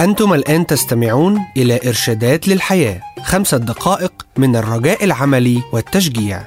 [0.00, 6.42] أنتم الآن تستمعون إلى إرشادات للحياة خمسة دقائق من الرجاء العملي والتشجيع.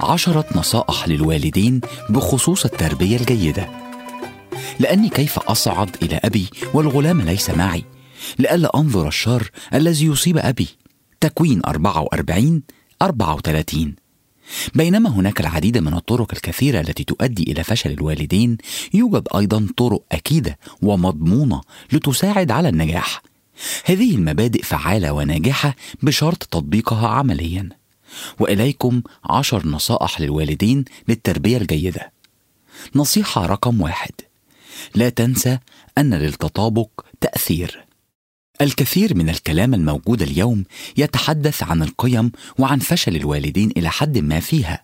[0.00, 1.80] عشرة نصائح للوالدين
[2.10, 3.68] بخصوص التربية الجيدة.
[4.78, 7.84] لأني كيف أصعد إلى أبي والغلام ليس معي؟
[8.38, 10.68] لئلا أنظر الشر الذي يصيب أبي.
[11.20, 12.62] تكوين 44
[13.02, 14.01] 34
[14.74, 18.58] بينما هناك العديد من الطرق الكثيرة التي تؤدي إلى فشل الوالدين
[18.94, 21.60] يوجد أيضا طرق أكيدة ومضمونة
[21.92, 23.22] لتساعد على النجاح.
[23.84, 27.68] هذه المبادئ فعالة وناجحة بشرط تطبيقها عمليا.
[28.40, 32.12] وإليكم عشر نصائح للوالدين للتربية الجيدة.
[32.94, 34.12] نصيحة رقم واحد
[34.94, 35.58] لا تنسى
[35.98, 36.88] أن للتطابق
[37.20, 37.91] تأثير.
[38.62, 40.64] الكثير من الكلام الموجود اليوم
[40.96, 44.82] يتحدث عن القيم وعن فشل الوالدين إلى حد ما فيها.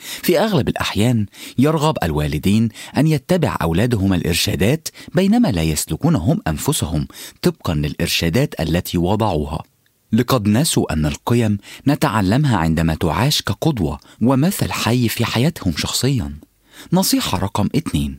[0.00, 1.26] في أغلب الأحيان
[1.58, 7.08] يرغب الوالدين أن يتبع أولادهم الإرشادات بينما لا يسلكون هم أنفسهم
[7.42, 9.62] طبقا للإرشادات التي وضعوها.
[10.12, 16.34] لقد نسوا أن القيم نتعلمها عندما تعاش كقدوة ومثل حي في حياتهم شخصيا.
[16.92, 18.18] نصيحة رقم اثنين.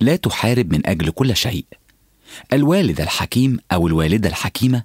[0.00, 1.64] لا تحارب من أجل كل شيء.
[2.52, 4.82] الوالد الحكيم أو الوالدة الحكيمة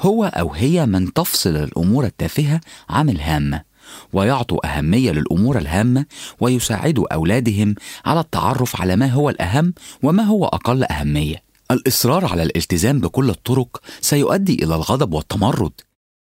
[0.00, 3.62] هو أو هي من تفصل الأمور التافهة عن الهامه
[4.12, 6.06] ويعطوا أهمية للأمور الهامة
[6.40, 7.74] ويساعدوا أولادهم
[8.04, 11.42] على التعرف على ما هو الأهم وما هو أقل أهمية.
[11.70, 15.72] الإصرار على الالتزام بكل الطرق سيؤدي إلى الغضب والتمرد.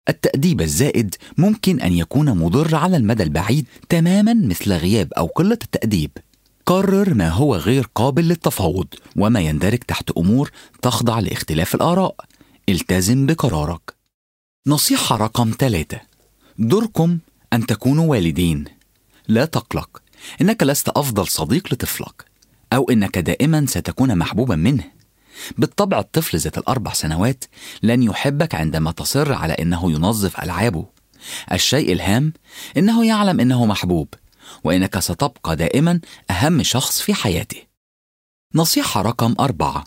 [0.08, 6.10] التأديب الزائد ممكن أن يكون مضر على المدى البعيد تماما مثل غياب أو قلة التأديب.
[6.66, 10.50] قرر ما هو غير قابل للتفاوض وما يندرج تحت أمور
[10.82, 12.16] تخضع لاختلاف الآراء.
[12.68, 13.94] التزم بقرارك.
[14.66, 16.00] نصيحة رقم ثلاثة
[16.58, 17.18] دوركم
[17.52, 18.64] أن تكونوا والدين.
[19.28, 20.02] لا تقلق.
[20.40, 22.24] إنك لست أفضل صديق لطفلك
[22.72, 24.84] أو إنك دائما ستكون محبوبا منه.
[25.58, 27.44] بالطبع الطفل ذات الأربع سنوات
[27.82, 30.86] لن يحبك عندما تصر على إنه ينظف ألعابه.
[31.52, 32.32] الشيء الهام
[32.76, 34.08] إنه يعلم إنه محبوب.
[34.64, 36.00] وإنك ستبقى دائما
[36.30, 37.62] أهم شخص في حياته.
[38.54, 39.84] نصيحة رقم أربعة: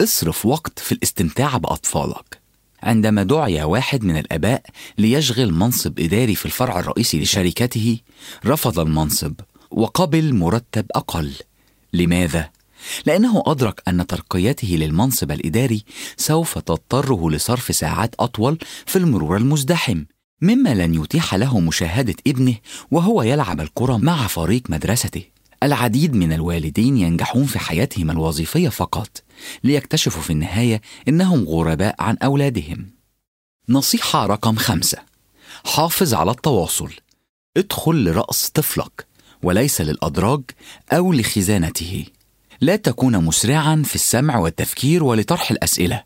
[0.00, 2.42] اصرف وقت في الاستمتاع بأطفالك.
[2.82, 4.62] عندما دعي واحد من الآباء
[4.98, 7.98] ليشغل منصب إداري في الفرع الرئيسي لشركته،
[8.46, 9.34] رفض المنصب
[9.70, 11.32] وقبل مرتب أقل.
[11.92, 12.50] لماذا؟
[13.06, 15.84] لأنه أدرك أن ترقيته للمنصب الإداري
[16.16, 20.04] سوف تضطره لصرف ساعات أطول في المرور المزدحم
[20.42, 22.54] مما لن يتيح له مشاهدة ابنه
[22.90, 25.22] وهو يلعب الكرة مع فريق مدرسته.
[25.62, 29.22] العديد من الوالدين ينجحون في حياتهم الوظيفية فقط
[29.64, 32.90] ليكتشفوا في النهاية إنهم غرباء عن أولادهم.
[33.68, 34.98] نصيحة رقم خمسة
[35.64, 36.90] حافظ على التواصل
[37.56, 39.06] ادخل لرأس طفلك
[39.42, 40.40] وليس للأدراج
[40.92, 42.04] أو لخزانته
[42.60, 46.02] لا تكون مسرعا في السمع والتفكير ولطرح الأسئلة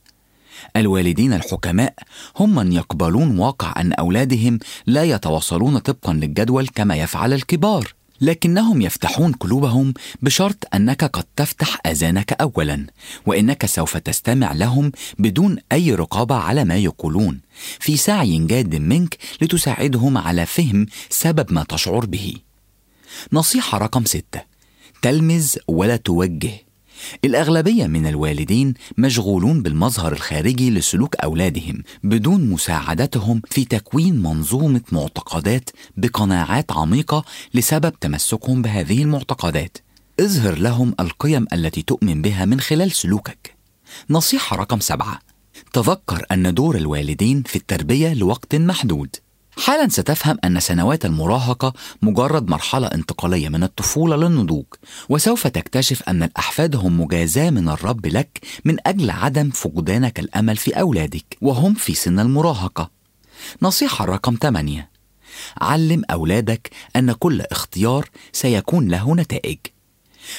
[0.76, 1.94] الوالدين الحكماء
[2.36, 9.32] هم من يقبلون واقع أن أولادهم لا يتواصلون طبقا للجدول كما يفعل الكبار لكنهم يفتحون
[9.32, 12.86] قلوبهم بشرط أنك قد تفتح آذانك اولا
[13.26, 17.40] وإنك سوف تستمع لهم بدون أي رقابة على ما يقولون.
[17.80, 22.34] في سعي جاد منك لتساعدهم على فهم سبب ما تشعر به.
[23.32, 24.40] نصيحة رقم ستة
[25.02, 26.65] تلمز ولا توجه.
[27.24, 36.72] الأغلبية من الوالدين مشغولون بالمظهر الخارجي لسلوك أولادهم بدون مساعدتهم في تكوين منظومة معتقدات بقناعات
[36.72, 37.24] عميقة
[37.54, 39.78] لسبب تمسكهم بهذه المعتقدات.
[40.20, 43.56] اظهر لهم القيم التي تؤمن بها من خلال سلوكك.
[44.10, 45.18] نصيحة رقم سبعة:
[45.72, 49.16] تذكر أن دور الوالدين في التربية لوقت محدود.
[49.58, 51.72] حالا ستفهم أن سنوات المراهقة
[52.02, 54.64] مجرد مرحلة انتقالية من الطفولة للنضوج
[55.08, 60.80] وسوف تكتشف أن الأحفاد هم مجازاة من الرب لك من أجل عدم فقدانك الأمل في
[60.80, 62.90] أولادك وهم في سن المراهقة.
[63.62, 64.90] نصيحة رقم 8
[65.60, 69.58] علم أولادك أن كل اختيار سيكون له نتائج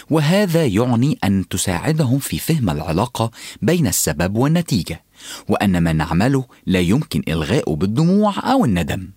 [0.09, 3.31] وهذا يعني أن تساعدهم في فهم العلاقة
[3.61, 5.03] بين السبب والنتيجة.
[5.47, 9.09] وأن ما نعمله لا يمكن إلغاؤه بالدموع أو الندم.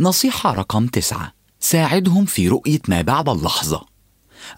[0.00, 3.86] نصيحة رقم تسعة: ساعدهم في رؤية ما بعد اللحظة.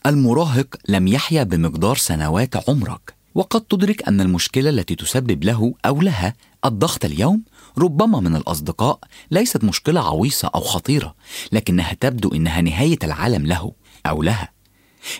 [0.07, 6.35] المراهق لم يحيا بمقدار سنوات عمرك، وقد تدرك أن المشكلة التي تسبب له أو لها
[6.65, 7.43] الضغط اليوم
[7.79, 8.99] ربما من الأصدقاء
[9.31, 11.15] ليست مشكلة عويصة أو خطيرة،
[11.53, 13.73] لكنها تبدو إنها نهاية العالم له
[14.07, 14.56] أو لها.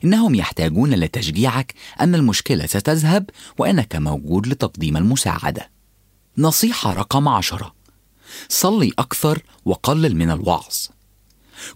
[0.05, 5.71] إنهم يحتاجون لتشجيعك أن المشكلة ستذهب وأنك موجود لتقديم المساعدة.
[6.39, 7.75] نصيحة رقم عشرة:
[8.49, 10.75] صلي أكثر وقلل من الوعظ.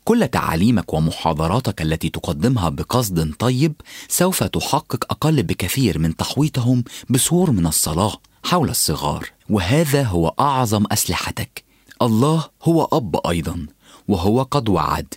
[0.05, 3.75] كل تعاليمك ومحاضراتك التي تقدمها بقصد طيب
[4.09, 9.31] سوف تحقق أقل بكثير من تحويطهم بسور من الصلاة حول الصغار.
[9.51, 11.65] وهذا هو أعظم أسلحتك.
[12.03, 13.67] الله هو أب أيضا
[14.09, 15.15] وهو قد وعد.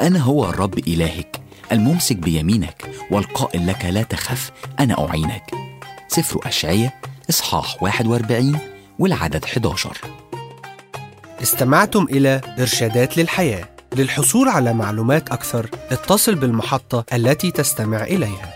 [0.00, 1.43] أنا هو الرب إلهك.
[1.72, 4.50] الممسك بيمينك والقائل لك لا تخف
[4.80, 5.50] أنا أعينك.
[6.08, 6.92] سفر اشعياء
[7.30, 8.58] إصحاح 41
[8.98, 9.96] والعدد 11
[11.42, 18.53] استمعتم إلى إرشادات للحياة للحصول على معلومات أكثر اتصل بالمحطة التي تستمع إليها.